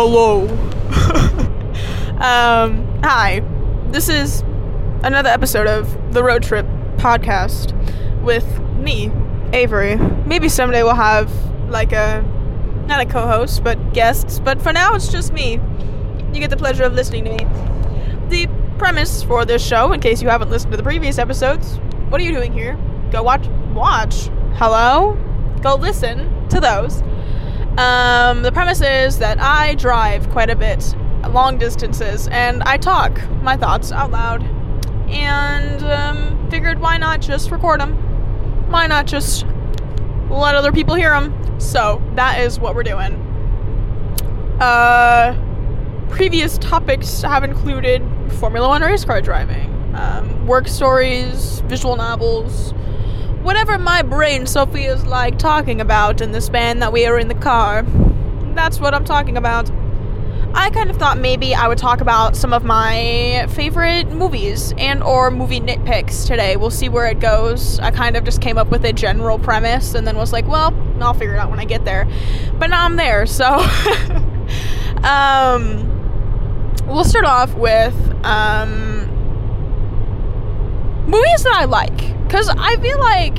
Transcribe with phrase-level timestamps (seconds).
[0.00, 0.42] Hello.
[2.20, 3.42] um, hi.
[3.90, 4.42] This is
[5.02, 6.64] another episode of the Road Trip
[6.98, 7.72] podcast
[8.22, 8.46] with
[8.76, 9.10] me,
[9.52, 9.96] Avery.
[10.24, 11.32] Maybe someday we'll have
[11.68, 12.22] like a
[12.86, 15.54] not a co-host, but guests, but for now it's just me.
[16.32, 17.38] You get the pleasure of listening to me.
[18.28, 21.78] The premise for this show, in case you haven't listened to the previous episodes,
[22.08, 22.78] what are you doing here?
[23.10, 24.30] Go watch watch.
[24.54, 25.18] Hello?
[25.60, 27.02] Go listen to those.
[27.78, 30.96] Um, the premise is that I drive quite a bit,
[31.28, 34.42] long distances, and I talk my thoughts out loud.
[35.08, 37.92] And um, figured why not just record them?
[38.68, 39.46] Why not just
[40.28, 41.60] let other people hear them?
[41.60, 43.12] So that is what we're doing.
[44.60, 45.36] Uh,
[46.10, 48.02] previous topics have included
[48.40, 52.74] Formula One race car driving, um, work stories, visual novels,
[53.42, 57.28] whatever my brain so feels like talking about in the span that we are in
[57.28, 57.82] the car.
[58.54, 59.70] That's what I'm talking about.
[60.54, 65.02] I kind of thought maybe I would talk about some of my favorite movies and
[65.02, 66.56] or movie nitpicks today.
[66.56, 67.78] We'll see where it goes.
[67.80, 70.74] I kind of just came up with a general premise and then was like, well,
[71.00, 72.08] I'll figure it out when I get there.
[72.58, 73.46] But now I'm there, so
[75.04, 75.94] um
[76.86, 77.94] we'll start off with
[78.24, 78.87] um
[81.08, 83.38] movies that I like cuz I feel like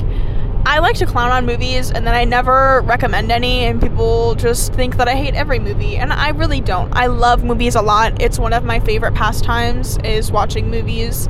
[0.66, 4.74] I like to clown on movies and then I never recommend any, and people just
[4.74, 6.92] think that I hate every movie, and I really don't.
[6.94, 8.20] I love movies a lot.
[8.20, 11.28] It's one of my favorite pastimes is watching movies,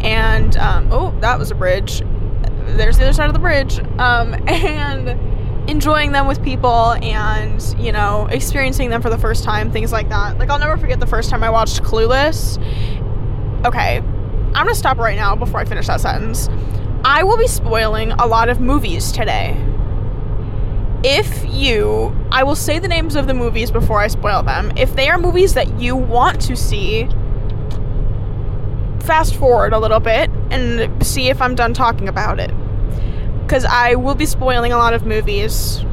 [0.00, 2.02] and um, oh, that was a bridge.
[2.68, 7.92] There's the other side of the bridge, um, and enjoying them with people and you
[7.92, 10.38] know experiencing them for the first time, things like that.
[10.38, 12.56] Like I'll never forget the first time I watched Clueless.
[13.66, 14.02] Okay,
[14.54, 16.48] I'm gonna stop right now before I finish that sentence.
[17.04, 19.56] I will be spoiling a lot of movies today.
[21.02, 24.72] If you, I will say the names of the movies before I spoil them.
[24.76, 27.08] If they are movies that you want to see,
[29.00, 32.50] fast forward a little bit and see if I'm done talking about it.
[33.42, 35.84] Because I will be spoiling a lot of movies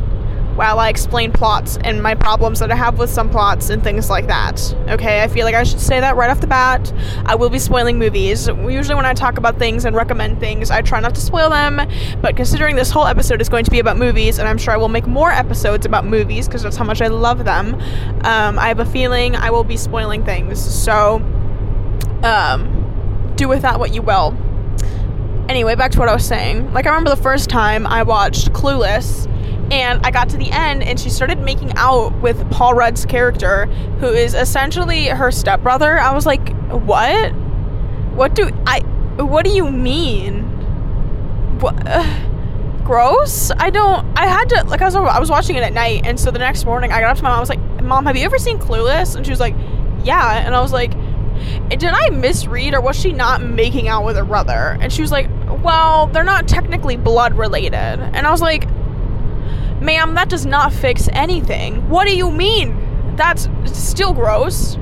[0.57, 4.09] while I explain plots and my problems that I have with some plots and things
[4.09, 4.75] like that.
[4.90, 6.91] Okay, I feel like I should say that right off the bat.
[7.28, 8.47] I will be spoiling movies.
[8.47, 11.88] Usually, when I talk about things and recommend things, I try not to spoil them,
[12.22, 14.78] but considering this whole episode is going to be about movies, and I'm sure I
[14.78, 17.75] will make more episodes about movies because that's how much I love them,
[18.25, 20.59] um, I have a feeling I will be spoiling things.
[20.59, 21.18] So,
[22.24, 24.35] um, do with that what you will.
[25.50, 26.74] Anyway, back to what I was saying.
[26.74, 29.31] Like, I remember the first time I watched Clueless
[29.72, 33.66] and I got to the end and she started making out with Paul Rudd's character,
[34.00, 36.00] who is essentially her stepbrother.
[36.00, 37.31] I was like, "What?
[38.13, 38.79] What do I
[39.17, 40.44] what do you mean?
[41.59, 41.75] What
[42.83, 43.51] gross?
[43.57, 46.19] I don't I had to like I was I was watching it at night and
[46.19, 48.16] so the next morning I got up to my mom I was like, "Mom, have
[48.16, 49.56] you ever seen Clueless?" And she was like,
[50.03, 50.94] "Yeah." And I was like,
[51.69, 54.77] did I misread or was she not making out with her brother?
[54.79, 55.29] And she was like,
[55.63, 57.75] well, they're not technically blood related.
[57.75, 58.67] And I was like,
[59.81, 61.88] Ma'am, that does not fix anything.
[61.89, 63.15] What do you mean?
[63.15, 64.75] That's still gross.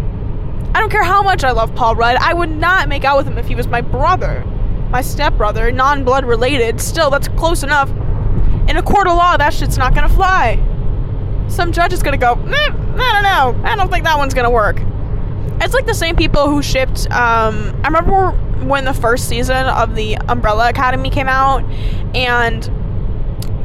[0.73, 2.17] I don't care how much I love Paul Rudd.
[2.17, 4.43] I would not make out with him if he was my brother.
[4.89, 6.79] My stepbrother, non blood related.
[6.81, 7.89] Still, that's close enough.
[8.69, 10.59] In a court of law, that shit's not gonna fly.
[11.47, 13.69] Some judge is gonna go, I don't know.
[13.69, 14.81] I don't think that one's gonna work.
[15.61, 17.09] It's like the same people who shipped.
[17.11, 18.31] Um, I remember
[18.65, 21.63] when the first season of the Umbrella Academy came out,
[22.15, 22.69] and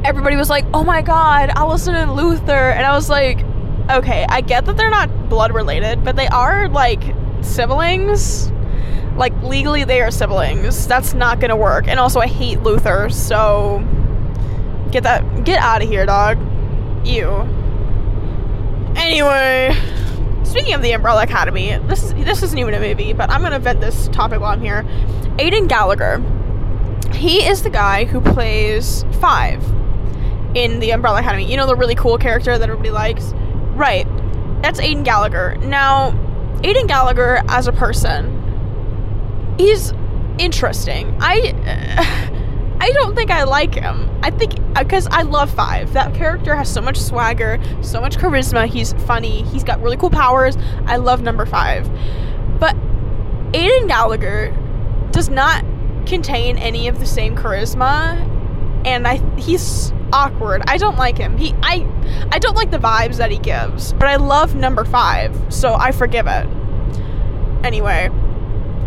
[0.03, 3.43] everybody was like, "Oh my god, Allison and Luther," and I was like,
[3.89, 7.01] "Okay, I get that they're not blood related, but they are like
[7.41, 8.51] siblings.
[9.15, 10.87] Like legally, they are siblings.
[10.87, 11.87] That's not gonna work.
[11.87, 13.83] And also, I hate Luther, so
[14.91, 16.37] get that get out of here, dog.
[17.05, 17.47] You.
[18.95, 19.75] Anyway."
[20.43, 23.59] Speaking of the Umbrella Academy, this is this isn't even a movie, but I'm gonna
[23.59, 24.85] vent this topic while I'm here.
[25.39, 26.21] Aidan Gallagher,
[27.13, 29.63] he is the guy who plays Five
[30.55, 31.49] in the Umbrella Academy.
[31.49, 33.33] You know the really cool character that everybody likes?
[33.75, 34.07] Right.
[34.61, 35.57] That's Aidan Gallagher.
[35.57, 36.09] Now,
[36.63, 39.93] Aidan Gallagher as a person, he's
[40.37, 41.15] interesting.
[41.19, 42.37] I
[42.81, 44.09] I don't think I like him.
[44.23, 45.93] I think because uh, I love Five.
[45.93, 48.65] That character has so much swagger, so much charisma.
[48.65, 49.43] He's funny.
[49.43, 50.57] He's got really cool powers.
[50.85, 51.87] I love Number Five,
[52.59, 52.75] but
[53.53, 54.55] Aidan Gallagher
[55.11, 55.63] does not
[56.07, 58.19] contain any of the same charisma,
[58.85, 60.63] and I he's awkward.
[60.67, 61.37] I don't like him.
[61.37, 61.87] He I
[62.31, 65.91] I don't like the vibes that he gives, but I love number 5, so I
[65.91, 66.47] forgive it.
[67.63, 68.07] Anyway,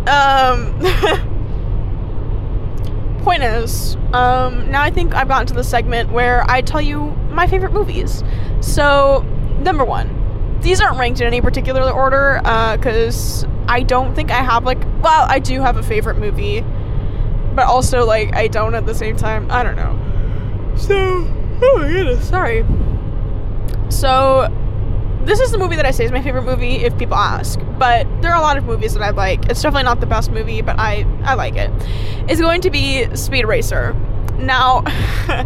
[0.07, 0.79] um
[3.23, 7.11] point is, um now I think I've gotten to the segment where I tell you
[7.31, 8.23] my favorite movies.
[8.61, 9.21] So,
[9.59, 14.43] number 1, these aren't ranked in any particular order uh because I don't think I
[14.43, 16.61] have like well I do have a favorite movie,
[17.55, 19.49] but also like I don't at the same time.
[19.49, 19.99] I don't know.
[20.77, 21.27] So
[21.61, 22.65] oh my goodness, sorry.
[23.89, 24.49] So
[25.25, 27.59] this is the movie that I say is my favorite movie if people ask.
[27.79, 29.49] But there are a lot of movies that I like.
[29.49, 31.71] It's definitely not the best movie, but I I like it.
[32.29, 33.93] It's going to be Speed Racer.
[34.37, 34.83] Now.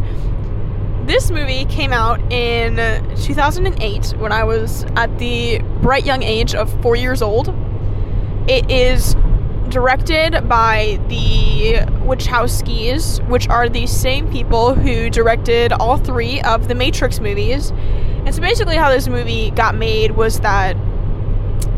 [1.09, 2.75] this movie came out in
[3.15, 7.47] 2008 when I was at the bright young age of four years old.
[8.47, 9.15] It is
[9.69, 16.75] directed by the Wachowskis, which are the same people who directed all three of the
[16.75, 17.71] Matrix movies.
[18.25, 20.73] And so basically, how this movie got made was that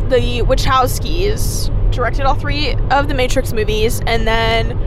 [0.08, 4.78] the Wachowskis directed all three of the Matrix movies, and then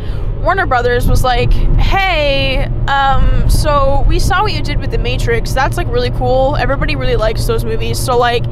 [0.41, 5.53] Warner Brothers was like, "Hey, um, so we saw what you did with The Matrix.
[5.53, 6.55] That's like really cool.
[6.55, 7.97] Everybody really likes those movies.
[7.97, 8.43] So like,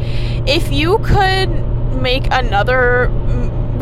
[0.47, 1.49] if you could
[2.01, 3.11] make another."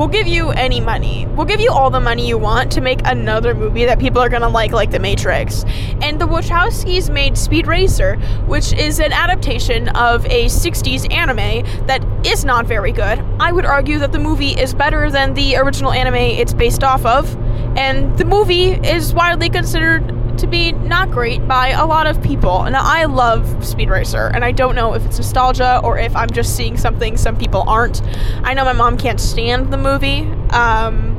[0.01, 1.27] We'll give you any money.
[1.27, 4.29] We'll give you all the money you want to make another movie that people are
[4.29, 5.63] gonna like, like The Matrix.
[6.01, 8.15] And the Wachowskis made Speed Racer,
[8.47, 13.23] which is an adaptation of a 60s anime that is not very good.
[13.39, 17.05] I would argue that the movie is better than the original anime it's based off
[17.05, 17.37] of
[17.77, 22.63] and the movie is widely considered to be not great by a lot of people.
[22.63, 26.29] Now, I love Speed Racer, and I don't know if it's nostalgia or if I'm
[26.29, 28.01] just seeing something some people aren't.
[28.43, 31.17] I know my mom can't stand the movie, um,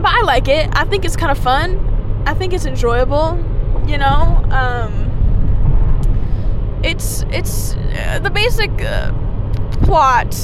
[0.00, 0.68] but I like it.
[0.72, 2.22] I think it's kind of fun.
[2.26, 3.38] I think it's enjoyable.
[3.86, 5.10] You know, um,
[6.82, 9.12] it's it's uh, the basic uh,
[9.82, 10.34] plot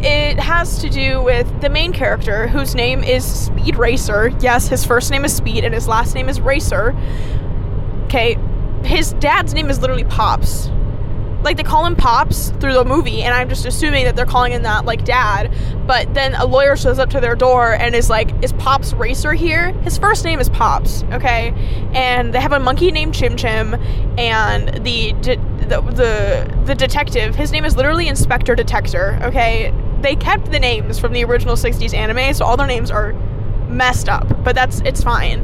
[0.00, 4.28] it has to do with the main character whose name is Speed Racer.
[4.40, 6.94] Yes, his first name is Speed and his last name is Racer.
[8.04, 8.38] Okay,
[8.84, 10.70] his dad's name is literally Pops.
[11.42, 14.52] Like they call him Pops through the movie, and I'm just assuming that they're calling
[14.52, 15.52] him that like dad.
[15.86, 19.34] But then a lawyer shows up to their door and is like, "Is Pops Racer
[19.34, 21.52] here?" His first name is Pops, okay?
[21.92, 23.74] And they have a monkey named Chim Chim,
[24.18, 25.36] and the de-
[25.68, 29.72] the, the the detective, his name is literally Inspector Detector, okay?
[30.00, 33.12] They kept the names from the original 60s anime, so all their names are
[33.68, 35.40] messed up, but that's it's fine.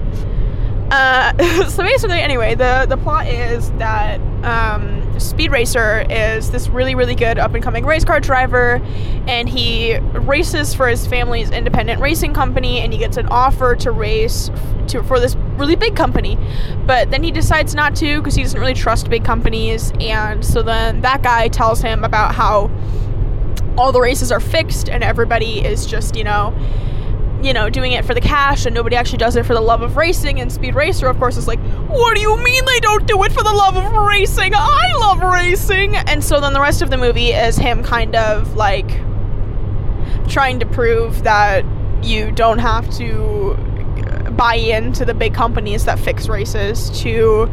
[0.91, 1.37] Uh,
[1.69, 7.15] so basically, anyway, the the plot is that um, Speed Racer is this really really
[7.15, 8.81] good up and coming race car driver,
[9.27, 13.91] and he races for his family's independent racing company, and he gets an offer to
[13.91, 14.51] race
[14.89, 16.39] to for this really big company,
[16.87, 20.63] but then he decides not to because he doesn't really trust big companies, and so
[20.63, 22.71] then that guy tells him about how
[23.77, 26.57] all the races are fixed and everybody is just, you know,
[27.43, 29.83] you know, doing it for the cash and nobody actually does it for the love
[29.83, 30.41] of racing.
[30.41, 33.33] And Speed Racer, of course, is like, what do you mean they don't do it
[33.33, 34.53] for the love of racing?
[34.55, 35.97] I love racing.
[35.97, 38.89] And so then the rest of the movie is him kind of like
[40.29, 41.65] trying to prove that
[42.03, 43.57] you don't have to
[44.37, 47.49] buy into the big companies that fix races to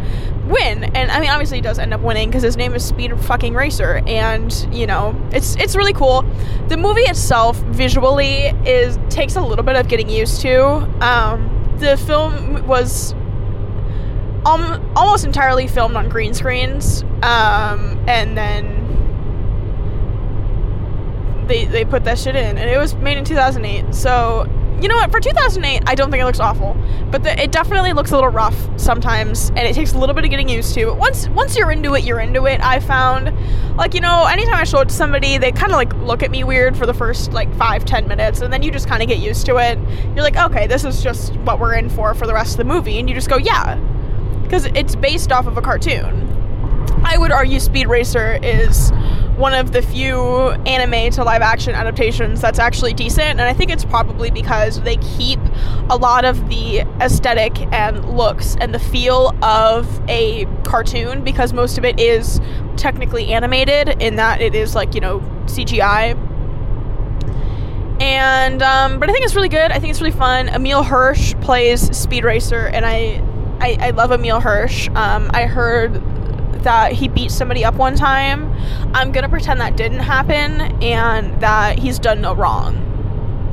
[0.45, 0.83] win.
[0.83, 3.54] And I mean, obviously, he does end up winning because his name is Speed Fucking
[3.54, 6.24] Racer, and you know, it's it's really cool.
[6.68, 10.63] The movie itself, visually, is takes a little bit of getting used to.
[11.06, 13.13] Um, the film was
[14.45, 18.78] um, almost entirely filmed on green screens, um, and then
[21.47, 23.94] they they put that shit in, and it was made in 2008.
[23.94, 24.47] So
[24.81, 25.11] you know what?
[25.11, 26.76] For 2008, I don't think it looks awful,
[27.11, 30.23] but the, it definitely looks a little rough sometimes, and it takes a little bit
[30.23, 30.88] of getting used to.
[30.88, 32.59] But once once you're into it, you're into it.
[32.61, 33.31] I found,
[33.78, 36.31] like you know, anytime I show it to somebody, they kind of like look at
[36.31, 39.07] me weird for the first like five ten minutes, and then you just kind of
[39.07, 39.78] get used to it.
[40.16, 42.66] You're like, okay, this is just what we're in for for the rest of the
[42.66, 43.76] movie, and you just go, yeah,
[44.44, 46.28] because it's based off of a cartoon.
[47.04, 48.92] I would argue Speed Racer is
[49.42, 50.19] one of the few
[50.68, 54.98] anime to live action adaptations that's actually decent and i think it's probably because they
[54.98, 55.40] keep
[55.90, 61.80] a lot of the aesthetic and looks and the feel of a cartoon because most
[61.80, 62.40] of it is
[62.78, 66.16] technically animated in that it is like you know cgi
[68.00, 69.71] and um, but i think it's really good.
[69.71, 70.50] I think it's really fun.
[70.50, 73.24] Emile hirsch plays speed racer and i
[73.60, 74.88] i, I love Emile hirsch.
[74.90, 76.02] Um, i heard
[76.63, 78.53] that he beat somebody up one time,
[78.94, 82.87] I'm gonna pretend that didn't happen and that he's done no wrong.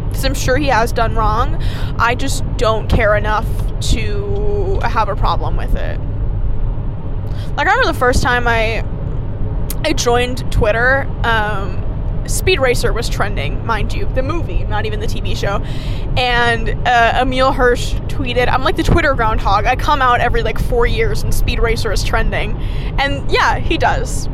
[0.09, 1.63] Because I'm sure he has done wrong.
[1.99, 3.47] I just don't care enough
[3.93, 6.01] to have a problem with it.
[7.57, 8.85] Like I remember the first time I
[9.85, 11.07] I joined Twitter.
[11.25, 11.85] Um,
[12.29, 15.63] Speed Racer was trending, mind you, the movie, not even the TV show.
[16.17, 19.67] And uh, Emile Hirsch tweeted, I'm like the Twitter groundhog.
[19.67, 22.57] I come out every like four years and Speed Racer is trending.
[22.99, 24.29] And yeah, he does.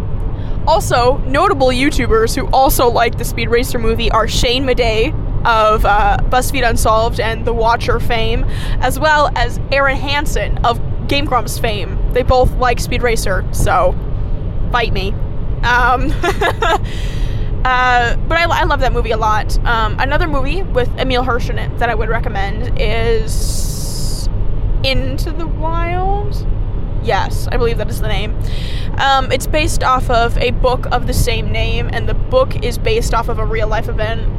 [0.67, 5.13] Also, notable YouTubers who also like the Speed Racer movie are Shane Madej
[5.45, 8.45] of uh, BuzzFeed Unsolved and The Watcher fame,
[8.81, 11.99] as well as Arin Hanson of Game Grumps fame.
[12.13, 13.95] They both like Speed Racer, so
[14.73, 15.13] fight me.
[15.63, 16.13] Um,
[17.65, 19.59] uh, but I, I, love that movie a lot.
[19.65, 24.29] Um, another movie with Emile Hirsch in it that I would recommend is
[24.83, 26.47] Into the Wild.
[27.03, 28.39] Yes, I believe that is the name.
[28.99, 32.77] Um, it's based off of a book of the same name, and the book is
[32.77, 34.31] based off of a real life event.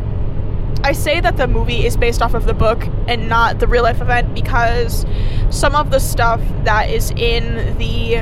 [0.84, 3.82] I say that the movie is based off of the book and not the real
[3.82, 5.04] life event because
[5.50, 8.22] some of the stuff that is in the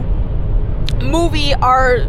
[1.04, 2.08] movie are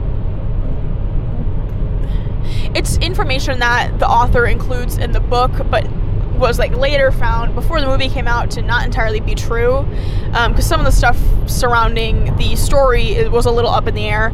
[2.74, 5.88] it's information that the author includes in the book but
[6.36, 9.86] was like later found before the movie came out to not entirely be true
[10.26, 14.08] because um, some of the stuff surrounding the story was a little up in the
[14.08, 14.30] air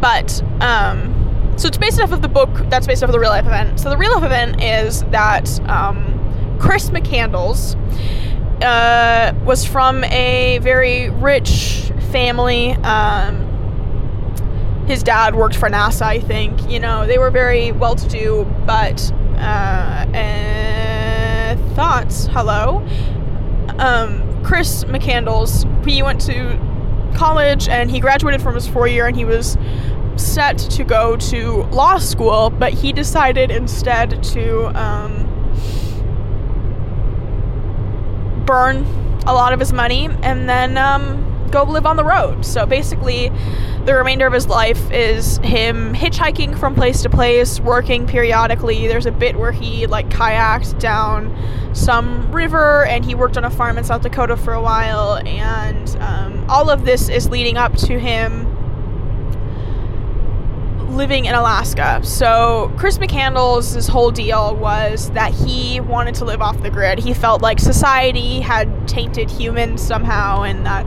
[0.00, 3.30] but um, so it's based off of the book that's based off of the real
[3.30, 3.80] life event.
[3.80, 6.12] So the real life event is that um,
[6.60, 7.76] chris mccandless
[8.62, 13.45] uh, was from a very rich family um,
[14.86, 18.44] his dad worked for nasa i think you know they were very well to do
[18.66, 20.06] but uh,
[21.76, 22.26] thoughts.
[22.28, 22.78] Hello.
[23.78, 26.58] Um, Chris McCandless, he went to
[27.14, 29.58] college and he graduated from his four year and he was
[30.16, 35.26] set to go to law school, but he decided instead to um,
[38.46, 38.78] burn
[39.26, 42.44] a lot of his money and then um, go live on the road.
[42.44, 43.30] So basically,
[43.84, 48.88] the remainder of his life is him hitchhiking from place to place, working periodically.
[48.88, 51.34] There's a bit where he like kayaked down
[51.74, 55.20] some river and he worked on a farm in South Dakota for a while.
[55.26, 58.52] And um, all of this is leading up to him
[60.96, 62.00] living in Alaska.
[62.02, 66.98] So Chris McCandless' whole deal was that he wanted to live off the grid.
[66.98, 70.86] He felt like society had tainted humans somehow and that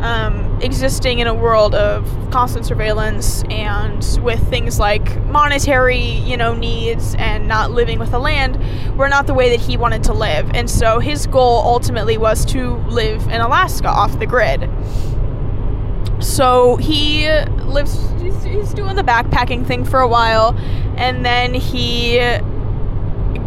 [0.00, 6.54] um, existing in a world of constant surveillance and with things like monetary, you know,
[6.54, 8.58] needs and not living with the land
[8.96, 10.50] were not the way that he wanted to live.
[10.54, 14.68] And so his goal ultimately was to live in Alaska off the grid.
[16.22, 17.30] So he
[17.64, 20.54] lives, he's, he's doing the backpacking thing for a while,
[20.96, 22.18] and then he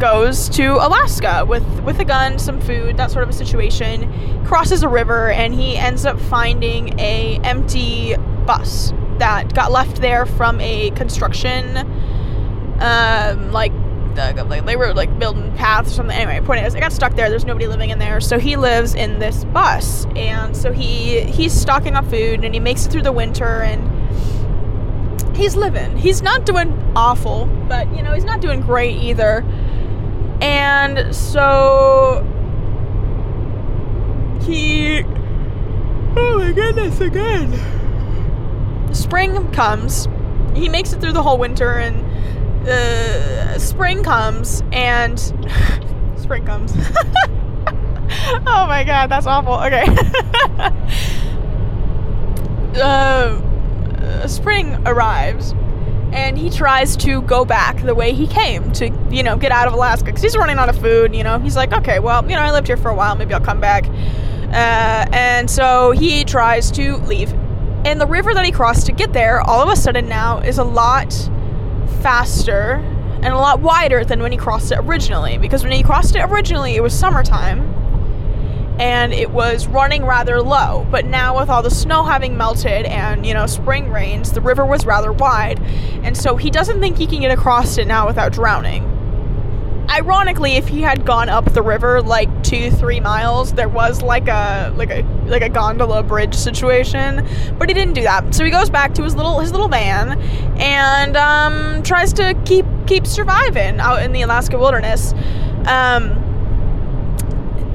[0.03, 4.43] goes to Alaska with with a gun, some food, that sort of a situation.
[4.43, 8.13] Crosses a river and he ends up finding a empty
[8.45, 11.77] bus that got left there from a construction
[12.81, 13.71] um like
[14.15, 16.17] they were like building paths or something.
[16.17, 17.29] Anyway, point is, it got stuck there.
[17.29, 21.53] There's nobody living in there, so he lives in this bus, and so he he's
[21.53, 23.81] stocking up food, and he makes it through the winter, and
[25.35, 25.97] he's living.
[25.97, 29.45] He's not doing awful, but you know he's not doing great either.
[30.43, 32.27] And so
[34.41, 35.05] he
[36.17, 37.53] Oh my goodness again.
[38.93, 40.09] Spring comes.
[40.53, 45.17] He makes it through the whole winter and uh, spring comes and
[46.17, 46.73] spring comes.
[48.45, 49.53] oh my god, that's awful.
[49.53, 49.85] Okay.
[52.81, 55.53] uh, spring arrives
[56.13, 59.67] and he tries to go back the way he came to, you know, get out
[59.67, 61.15] of Alaska because he's running out of food.
[61.15, 63.33] You know, he's like, okay, well, you know, I lived here for a while, maybe
[63.33, 63.85] I'll come back.
[64.53, 67.33] Uh, and so he tries to leave.
[67.85, 70.59] And the river that he crossed to get there, all of a sudden now, is
[70.59, 71.11] a lot
[72.01, 72.73] faster
[73.23, 75.39] and a lot wider than when he crossed it originally.
[75.39, 77.72] Because when he crossed it originally, it was summertime
[78.79, 80.87] and it was running rather low.
[80.89, 84.65] But now, with all the snow having melted and, you know, spring rains, the river
[84.65, 85.59] was rather wide.
[86.03, 88.89] And so he doesn't think he can get across it now without drowning.
[89.89, 94.27] Ironically, if he had gone up the river like two, three miles, there was like
[94.27, 97.27] a like a like a gondola bridge situation,
[97.59, 98.33] but he didn't do that.
[98.33, 100.19] So he goes back to his little his little van
[100.57, 105.13] and um, tries to keep keep surviving out in the Alaska wilderness.
[105.67, 106.22] Um,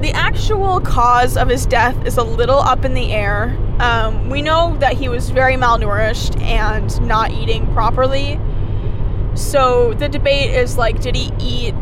[0.01, 3.57] the actual cause of his death is a little up in the air.
[3.79, 8.39] Um, we know that he was very malnourished and not eating properly.
[9.35, 11.75] So the debate is like, did he eat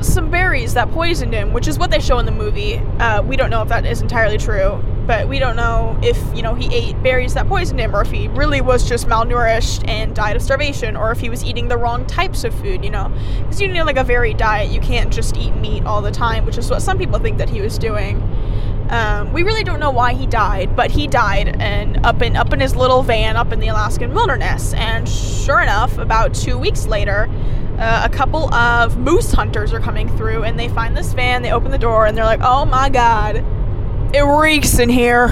[0.00, 2.78] some berries that poisoned him, which is what they show in the movie.
[2.98, 6.42] Uh, we don't know if that is entirely true but we don't know if you
[6.42, 10.14] know he ate berries that poisoned him or if he really was just malnourished and
[10.14, 13.12] died of starvation or if he was eating the wrong types of food you know
[13.38, 16.46] because you need like a varied diet you can't just eat meat all the time
[16.46, 18.22] which is what some people think that he was doing
[18.90, 22.52] Um, we really don't know why he died, but he died and up in up
[22.52, 24.74] in his little van up in the Alaskan wilderness.
[24.74, 27.26] And sure enough, about two weeks later,
[27.78, 31.40] uh, a couple of moose hunters are coming through, and they find this van.
[31.40, 33.42] They open the door, and they're like, "Oh my god,
[34.12, 35.26] it reeks in here!"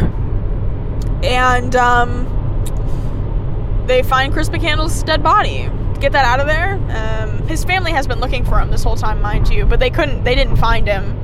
[1.23, 2.27] And um,
[3.87, 5.69] they find Chris McCandless's dead body.
[6.01, 6.75] Get that out of there.
[6.91, 9.91] Um, his family has been looking for him this whole time, mind you, but they
[9.91, 10.25] couldn't.
[10.25, 11.17] They didn't find him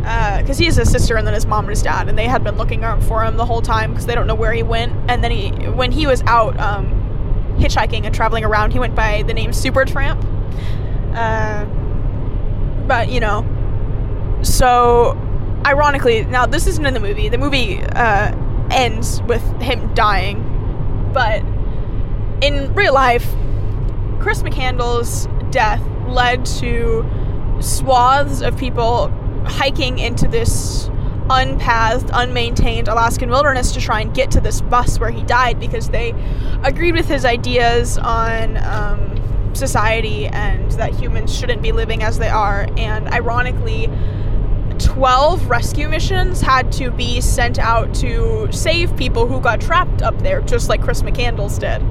[0.00, 2.26] because uh, he has a sister and then his mom and his dad, and they
[2.26, 4.92] had been looking for him the whole time because they don't know where he went.
[5.10, 6.86] And then he, when he was out um,
[7.58, 10.24] hitchhiking and traveling around, he went by the name Supertramp.
[11.14, 11.66] Uh,
[12.86, 13.44] but you know,
[14.42, 15.18] so
[15.66, 17.28] ironically, now this isn't in the movie.
[17.28, 18.34] The movie uh,
[18.70, 20.42] ends with him dying,
[21.12, 21.42] but
[22.42, 23.26] in real life,
[24.20, 27.08] Chris McCandless's death led to
[27.60, 29.08] swaths of people
[29.44, 30.88] hiking into this
[31.30, 35.88] unpathed, unmaintained Alaskan wilderness to try and get to this bus where he died because
[35.90, 36.12] they
[36.64, 42.28] agreed with his ideas on um, society and that humans shouldn't be living as they
[42.28, 42.66] are.
[42.76, 43.88] And ironically,
[44.80, 50.18] 12 rescue missions had to be sent out to save people who got trapped up
[50.22, 51.82] there, just like Chris McCandless did.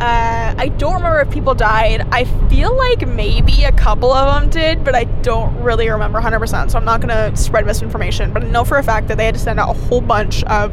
[0.00, 2.08] Uh, I don't remember if people died.
[2.10, 6.70] I feel like maybe a couple of them did, but I don't really remember 100%,
[6.70, 8.32] so I'm not going to spread misinformation.
[8.32, 10.42] But I know for a fact that they had to send out a whole bunch
[10.44, 10.72] of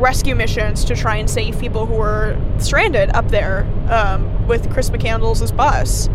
[0.00, 4.90] rescue missions to try and save people who were stranded up there um, with Chris
[4.90, 6.08] McCandless' bus.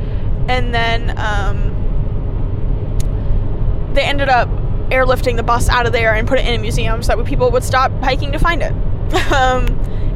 [0.49, 1.79] And then um,
[3.93, 4.49] they ended up
[4.89, 7.51] airlifting the bus out of there and put it in a museum so that people
[7.51, 8.73] would stop hiking to find it.
[9.31, 9.67] um,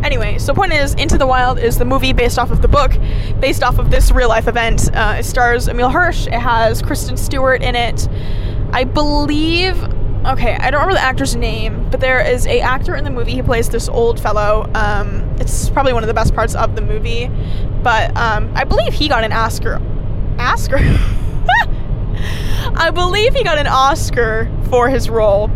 [0.04, 2.68] Anyway, so the point is, Into the Wild is the movie based off of the
[2.68, 2.92] book,
[3.40, 4.94] based off of this real life event.
[4.94, 6.28] Uh, it stars Emile Hirsch.
[6.28, 8.10] It has Kristen Stewart in it.
[8.74, 9.82] I believe.
[10.26, 13.32] Okay, I don't remember the actor's name, but there is a actor in the movie.
[13.32, 14.70] He plays this old fellow.
[14.74, 17.30] Um, it's probably one of the best parts of the movie,
[17.82, 19.82] but um, I believe he got an Oscar.
[20.38, 20.80] Oscar.
[22.76, 25.48] I believe he got an Oscar for his role,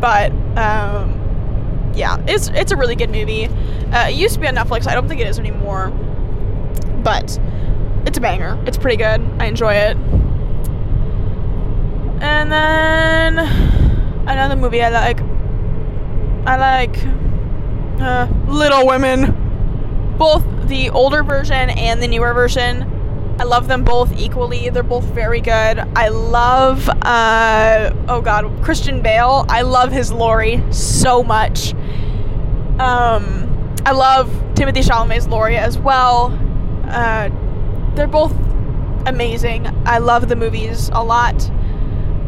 [0.00, 3.46] but um, yeah, it's it's a really good movie.
[3.46, 4.86] Uh, it used to be on Netflix.
[4.86, 5.90] I don't think it is anymore,
[7.02, 7.38] but
[8.06, 8.62] it's a banger.
[8.66, 9.20] It's pretty good.
[9.38, 9.96] I enjoy it.
[12.22, 13.38] And then
[14.28, 15.20] another movie I like.
[16.46, 16.96] I like
[18.00, 22.95] uh, Little Women, both the older version and the newer version.
[23.38, 24.70] I love them both equally.
[24.70, 25.78] They're both very good.
[25.94, 29.44] I love, uh, oh god, Christian Bale.
[29.48, 31.74] I love his Laurie so much.
[32.78, 36.32] Um, I love Timothée Chalamet's Laurie as well.
[36.84, 37.28] Uh,
[37.94, 38.32] they're both
[39.06, 39.66] amazing.
[39.86, 41.50] I love the movies a lot.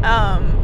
[0.03, 0.55] Um,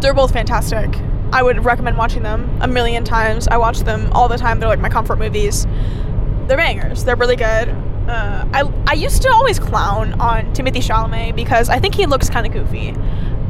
[0.00, 0.88] they're both fantastic.
[1.32, 3.46] I would recommend watching them a million times.
[3.46, 4.58] I watch them all the time.
[4.58, 5.66] They're like my comfort movies.
[6.48, 7.04] They're bangers.
[7.04, 7.68] They're really good.
[8.10, 12.28] Uh, I I used to always clown on Timothée Chalamet because I think he looks
[12.28, 12.90] kind of goofy.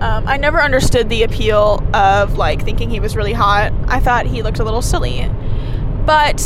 [0.02, 3.72] Um, I never understood the appeal of like thinking he was really hot.
[3.86, 5.26] I thought he looked a little silly,
[6.04, 6.42] but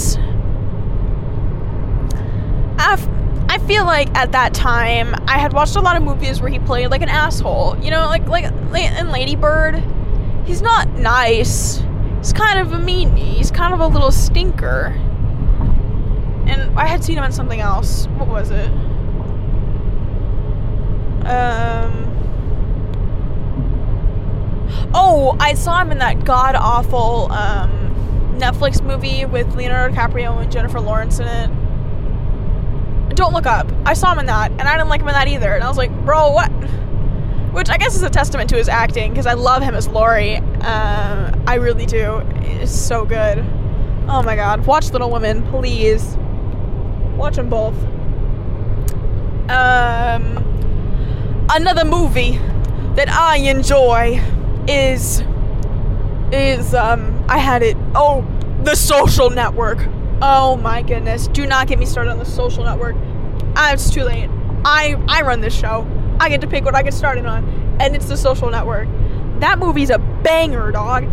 [2.79, 3.09] I've,
[3.50, 6.61] I feel like at that time I had watched a lot of movies where he
[6.61, 7.77] played like an asshole.
[7.83, 9.83] You know, like like, like in Lady Bird,
[10.46, 11.83] he's not nice.
[12.18, 13.38] He's kind of a meanie.
[13.38, 14.96] He's kind of a little stinker
[16.47, 18.07] and I had seen him in something else.
[18.09, 18.69] What was it?
[21.27, 22.11] Um.
[24.95, 27.71] Oh, I saw him in that god awful um,
[28.39, 31.51] Netflix movie with Leonardo DiCaprio and Jennifer Lawrence in it.
[33.17, 33.71] Don't look up.
[33.87, 35.55] I saw him in that, and I didn't like him in that either.
[35.55, 36.49] And I was like, bro, what?
[37.53, 40.37] Which I guess is a testament to his acting because I love him as Laurie.
[40.61, 42.23] Uh, I really do.
[42.43, 43.39] It's so good.
[44.09, 44.67] Oh my god.
[44.67, 46.17] Watch Little Women, please.
[47.16, 47.74] Watch them both.
[49.50, 50.38] Um,
[51.50, 52.38] another movie
[52.96, 54.20] that I enjoy
[54.66, 55.22] is
[56.33, 57.77] is um I had it.
[57.94, 58.27] Oh,
[58.64, 59.79] The Social Network.
[60.22, 61.29] Oh my goodness!
[61.29, 62.96] Do not get me started on The Social Network.
[63.57, 64.29] Ah, it's too late.
[64.64, 65.87] I I run this show.
[66.20, 68.88] I get to pick what I get started on, and it's The Social Network.
[69.40, 71.05] That movie's a banger, dog.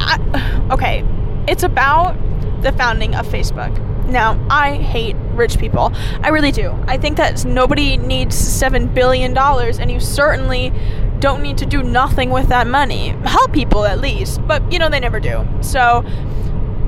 [0.00, 1.04] I, okay,
[1.46, 2.16] it's about
[2.62, 5.92] the founding of Facebook now, I hate rich people.
[6.22, 6.70] I really do.
[6.86, 10.72] I think that nobody needs $7 billion, and you certainly
[11.18, 13.08] don't need to do nothing with that money.
[13.24, 15.46] Help people at least, but you know, they never do.
[15.60, 16.04] So,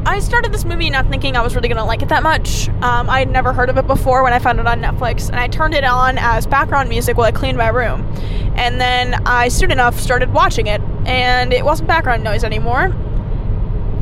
[0.06, 2.68] I started this movie not thinking I was really gonna like it that much.
[2.80, 5.38] Um, I had never heard of it before when I found it on Netflix, and
[5.38, 8.10] I turned it on as background music while I cleaned my room.
[8.56, 12.94] And then I, soon enough, started watching it and it wasn't background noise anymore.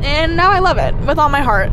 [0.01, 1.71] And now I love it with all my heart.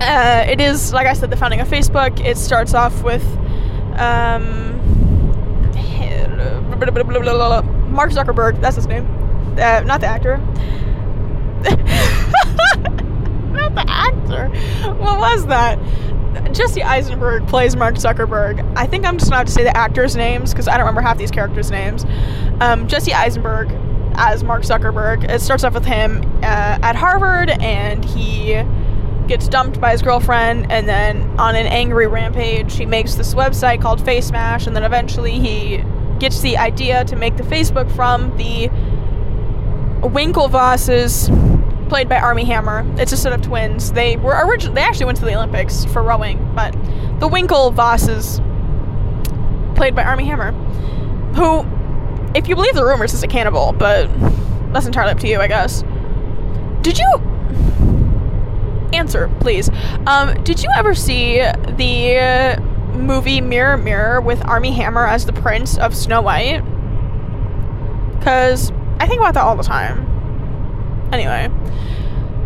[0.00, 2.24] Uh, it is, like I said, the founding of Facebook.
[2.24, 3.24] It starts off with
[3.98, 4.78] um,
[7.90, 8.60] Mark Zuckerberg.
[8.60, 9.06] That's his name.
[9.58, 10.38] Uh, not the actor.
[13.52, 14.48] not the actor.
[14.94, 15.78] What was that?
[16.52, 18.72] Jesse Eisenberg plays Mark Zuckerberg.
[18.76, 21.18] I think I'm just have to say the actors' names because I don't remember half
[21.18, 22.04] these characters' names.
[22.60, 23.70] Um, Jesse Eisenberg
[24.14, 25.28] as Mark Zuckerberg.
[25.28, 28.54] It starts off with him uh, at Harvard, and he
[29.28, 33.80] gets dumped by his girlfriend, and then on an angry rampage, he makes this website
[33.80, 35.84] called Facemash, and then eventually he
[36.18, 38.68] gets the idea to make the Facebook from the
[40.00, 41.28] Winklevosses,
[41.88, 42.84] played by Armie Hammer.
[43.00, 43.92] It's a set of twins.
[43.92, 46.72] They were originally they actually went to the Olympics for rowing, but
[47.20, 48.44] the Winklevosses,
[49.76, 50.52] played by Armie Hammer,
[51.34, 51.64] who,
[52.34, 54.08] if you believe the rumors, is a cannibal, but
[54.72, 55.84] that's entirely up to you, I guess.
[56.82, 57.27] Did you
[58.92, 59.70] answer, please?
[60.06, 62.60] Um, did you ever see the
[62.94, 66.62] movie Mirror Mirror with Armie Hammer as the Prince of Snow White?
[68.18, 70.06] Because I think about that all the time.
[71.12, 71.50] Anyway.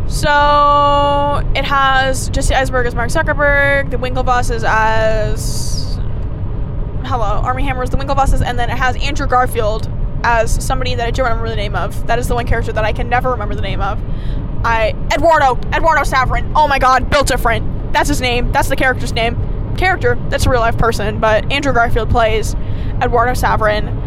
[0.09, 5.83] So it has Jesse Eisenberg as Mark Zuckerberg, the Winklevosses as
[7.05, 9.91] hello, Armie Hammer is the Winklevosses, and then it has Andrew Garfield
[10.25, 12.07] as somebody that I don't remember the name of.
[12.07, 14.01] That is the one character that I can never remember the name of.
[14.65, 16.53] I Eduardo Eduardo Saverin.
[16.55, 17.93] Oh my God, Bill different.
[17.93, 18.53] That's his name.
[18.53, 19.37] That's the character's name.
[19.77, 20.17] Character.
[20.29, 21.19] That's a real life person.
[21.19, 22.55] But Andrew Garfield plays
[23.03, 23.99] Eduardo Saverin.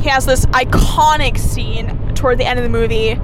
[0.00, 3.14] He has this iconic scene toward the end of the movie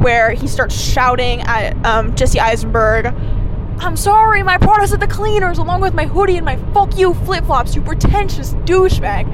[0.00, 3.06] where he starts shouting at um, Jesse Eisenberg.
[3.82, 7.14] I'm sorry, my Prada's at the cleaners along with my hoodie and my fuck you
[7.14, 9.26] flip flops, you pretentious douchebag.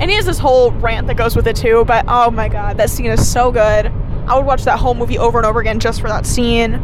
[0.00, 2.76] And he has this whole rant that goes with it too, but oh my god,
[2.78, 3.92] that scene is so good.
[4.26, 6.74] I would watch that whole movie over and over again just for that scene.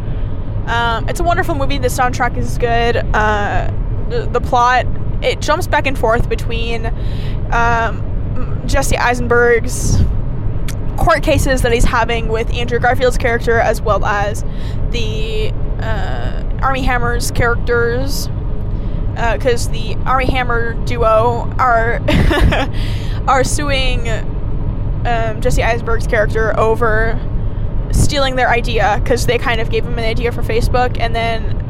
[0.67, 1.77] Um, it's a wonderful movie.
[1.77, 2.97] The soundtrack is good.
[2.97, 3.71] Uh,
[4.09, 4.85] the, the, plot
[5.23, 6.85] it jumps back and forth between
[7.51, 9.97] um, Jesse Eisenberg's
[10.97, 14.43] court cases that he's having with Andrew Garfield's character, as well as
[14.91, 18.27] the uh, Armie Hammer's characters,
[19.15, 22.01] because uh, the Armie Hammer duo are
[23.27, 24.09] are suing
[25.05, 27.19] um, Jesse Eisenberg's character over
[27.91, 31.61] stealing their idea because they kind of gave him an idea for Facebook, and then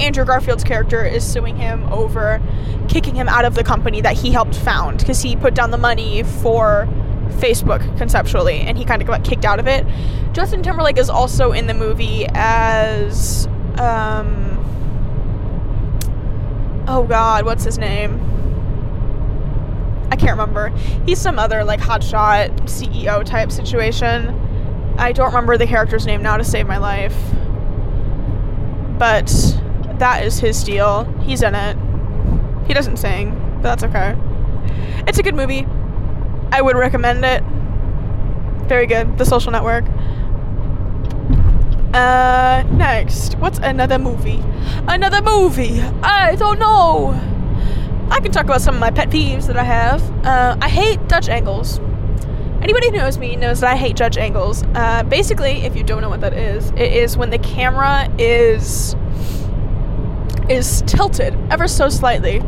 [0.00, 2.40] Andrew Garfield's character is suing him over
[2.88, 5.78] kicking him out of the company that he helped found because he put down the
[5.78, 6.88] money for
[7.38, 9.86] Facebook conceptually and he kind of got kicked out of it.
[10.32, 13.46] Justin Timberlake is also in the movie as
[13.78, 14.48] um
[16.88, 18.20] Oh god, what's his name?
[20.10, 20.68] I can't remember.
[21.06, 24.38] He's some other like hotshot CEO type situation.
[25.02, 27.16] I don't remember the character's name now to save my life.
[29.00, 29.26] But
[29.98, 31.02] that is his deal.
[31.22, 31.76] He's in it.
[32.68, 34.16] He doesn't sing, but that's okay.
[35.08, 35.66] It's a good movie.
[36.52, 37.42] I would recommend it.
[38.68, 39.18] Very good.
[39.18, 39.84] The Social Network.
[41.92, 43.34] Uh, next.
[43.38, 44.40] What's another movie?
[44.86, 45.80] Another movie!
[46.04, 47.20] I don't know!
[48.08, 50.00] I can talk about some of my pet peeves that I have.
[50.24, 51.80] Uh, I hate Dutch angles.
[52.62, 54.62] Anybody who knows me knows that I hate Dutch angles.
[54.76, 58.94] Uh, basically, if you don't know what that is, it is when the camera is
[60.48, 62.38] is tilted ever so slightly,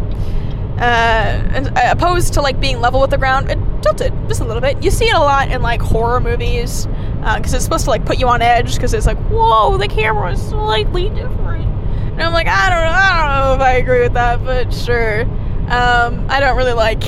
[0.79, 3.51] uh, uh, opposed to like being level with the ground.
[3.51, 4.81] It tilted just a little bit.
[4.85, 8.07] You see it a lot in like horror movies because uh, it's supposed to like
[8.07, 11.65] put you on edge because it's like whoa, the camera is slightly different.
[11.65, 14.73] And I'm like, I don't know, I don't know if I agree with that, but
[14.73, 15.23] sure.
[15.23, 17.03] Um, I don't really like.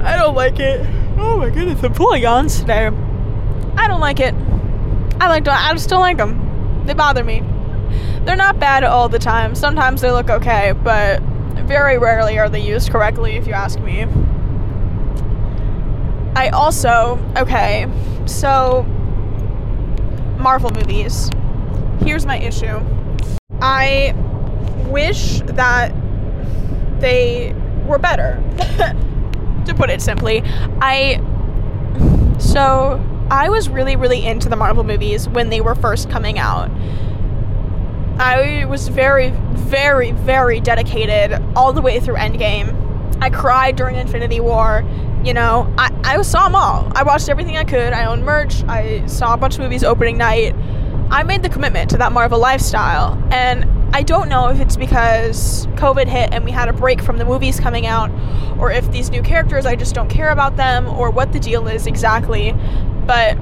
[0.00, 0.97] I don't like it.
[1.20, 2.86] Oh my goodness, I'm on today.
[3.76, 4.34] I don't like it.
[5.20, 5.48] I like.
[5.48, 6.84] I just don't like them.
[6.86, 7.42] They bother me.
[8.24, 9.54] They're not bad all the time.
[9.56, 11.20] Sometimes they look okay, but
[11.66, 14.02] very rarely are they used correctly, if you ask me.
[16.36, 17.18] I also.
[17.36, 17.88] Okay,
[18.26, 18.82] so.
[20.38, 21.30] Marvel movies.
[22.00, 22.80] Here's my issue.
[23.60, 24.14] I
[24.86, 25.92] wish that
[27.00, 28.40] they were better.
[29.68, 30.42] to put it simply.
[30.80, 31.22] I
[32.38, 36.70] so I was really really into the Marvel movies when they were first coming out.
[38.18, 42.74] I was very very very dedicated all the way through Endgame.
[43.20, 44.84] I cried during Infinity War.
[45.24, 46.92] You know, I, I saw them all.
[46.94, 47.92] I watched everything I could.
[47.92, 48.62] I owned merch.
[48.64, 50.54] I saw a bunch of movies opening night.
[51.10, 53.20] I made the commitment to that Marvel lifestyle.
[53.32, 57.18] And I don't know if it's because COVID hit and we had a break from
[57.18, 58.10] the movies coming out,
[58.58, 61.66] or if these new characters, I just don't care about them, or what the deal
[61.66, 62.52] is exactly.
[63.06, 63.38] But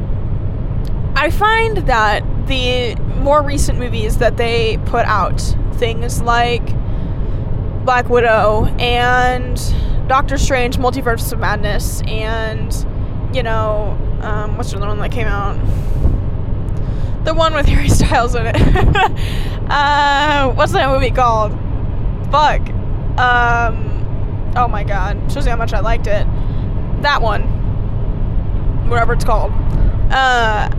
[1.16, 5.40] I find that the more recent movies that they put out,
[5.74, 6.64] things like
[7.84, 9.56] Black Widow and
[10.08, 12.72] Doctor Strange Multiverse of Madness and
[13.34, 15.56] you know, um, what's the other one that came out?
[17.26, 18.54] The one with Harry Styles in it.
[19.68, 21.50] uh, what's that movie called?
[22.30, 22.60] Fuck.
[23.18, 25.20] Um, oh my god.
[25.32, 26.24] Shows you how much I liked it.
[27.02, 27.42] That one.
[28.88, 29.50] Whatever it's called.
[30.12, 30.70] Uh,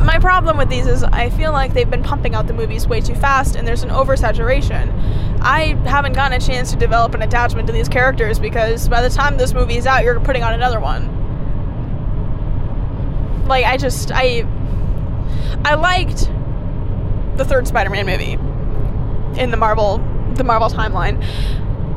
[0.00, 3.00] my problem with these is I feel like they've been pumping out the movies way
[3.00, 4.92] too fast and there's an oversaturation.
[5.42, 9.10] I haven't gotten a chance to develop an attachment to these characters because by the
[9.10, 11.22] time this movie is out, you're putting on another one.
[13.46, 14.44] Like I just I
[15.64, 16.30] I liked
[17.36, 18.32] the third Spider-Man movie
[19.40, 19.98] in the Marvel
[20.34, 21.22] the Marvel timeline.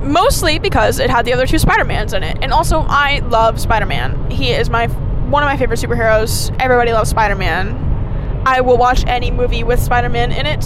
[0.03, 2.37] Mostly because it had the other two Spider-Mans in it.
[2.41, 4.31] And also I love Spider-Man.
[4.31, 6.55] He is my one of my favorite superheroes.
[6.59, 8.43] Everybody loves Spider-Man.
[8.45, 10.63] I will watch any movie with Spider-Man in it.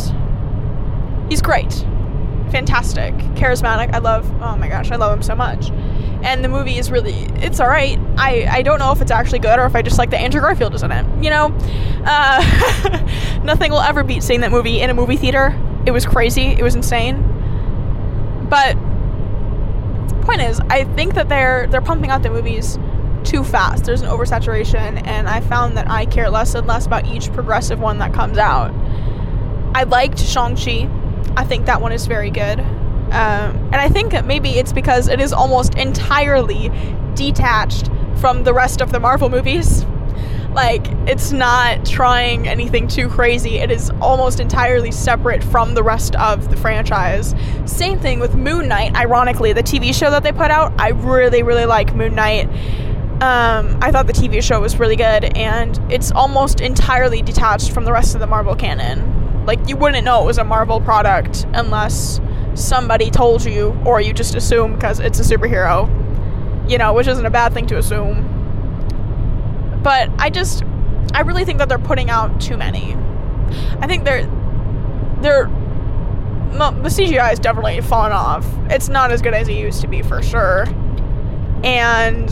[1.30, 1.74] He's great.
[2.52, 3.15] Fantastic.
[3.36, 3.93] Charismatic.
[3.93, 5.71] I love oh my gosh, I love him so much
[6.24, 8.00] and the movie is really it's all right.
[8.18, 10.42] I I don't know if it's actually good or if I just like that Andrew
[10.42, 11.06] Garfield is in it.
[11.24, 11.56] You know,
[12.06, 15.60] uh, nothing will ever beat seeing that movie in a movie theater.
[15.86, 16.48] It was crazy.
[16.48, 17.28] It was insane.
[18.50, 18.76] But
[20.22, 22.78] point is, I think that they're they're pumping out the movies
[23.24, 23.86] too fast.
[23.86, 27.80] There's an oversaturation, and I found that I care less and less about each progressive
[27.80, 28.72] one that comes out.
[29.74, 30.90] I liked Shang Chi.
[31.38, 32.60] I think that one is very good.
[33.12, 36.71] Um, and I think maybe it's because it is almost entirely
[37.13, 37.89] detached
[38.21, 39.86] from the rest of the Marvel movies.
[40.54, 43.60] Like, it's not trying anything too crazy.
[43.60, 47.34] It is almost entirely separate from the rest of the franchise.
[47.65, 50.74] Same thing with Moon Knight, ironically, the TV show that they put out.
[50.80, 52.47] I really, really like Moon Knight.
[53.21, 57.86] Um, I thought the TV show was really good, and it's almost entirely detached from
[57.86, 59.45] the rest of the Marvel canon.
[59.45, 62.19] Like, you wouldn't know it was a Marvel product unless
[62.56, 65.90] somebody told you, or you just assume because it's a superhero,
[66.70, 68.28] you know, which isn't a bad thing to assume.
[69.84, 70.64] But I just,
[71.14, 72.96] I really think that they're putting out too many.
[73.80, 74.26] I think they're,
[75.22, 78.46] they're, no, the CGI is definitely fallen off.
[78.70, 80.66] It's not as good as it used to be for sure.
[81.64, 82.30] And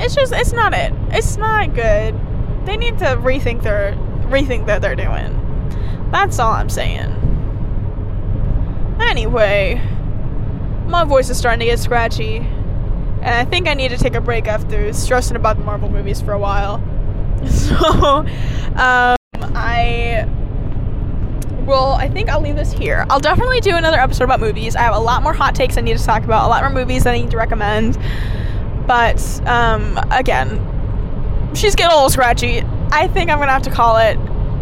[0.00, 0.92] it's just, it's not it.
[1.10, 2.14] It's not good.
[2.66, 3.92] They need to rethink their,
[4.28, 5.34] rethink that they're doing.
[6.10, 7.27] That's all I'm saying.
[9.00, 9.80] Anyway,
[10.86, 14.20] my voice is starting to get scratchy, and I think I need to take a
[14.20, 16.82] break after stressing about the Marvel movies for a while.
[17.48, 18.26] So,
[18.74, 19.16] um,
[19.54, 20.26] I
[21.66, 23.06] will, I think I'll leave this here.
[23.10, 24.74] I'll definitely do another episode about movies.
[24.74, 26.72] I have a lot more hot takes I need to talk about, a lot more
[26.72, 27.96] movies that I need to recommend.
[28.88, 30.48] But, um, again,
[31.54, 32.62] she's getting a little scratchy.
[32.90, 34.16] I think I'm gonna have to call it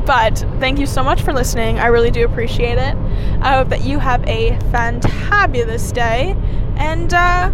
[0.06, 1.78] but thank you so much for listening.
[1.78, 2.96] I really do appreciate it.
[3.42, 6.36] I hope that you have a fantabulous day.
[6.76, 7.50] And, uh,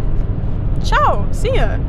[0.83, 1.27] ciao.
[1.31, 1.79] See ya.